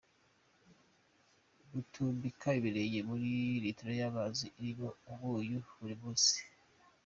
Gutumbika 1.71 2.47
ibirenge 2.59 2.99
muri 3.09 3.29
litilo 3.63 3.93
y’amazi 4.01 4.45
arimo 4.59 4.87
umunyu 5.11 5.57
buri 5.79 5.95
munsi. 6.01 6.37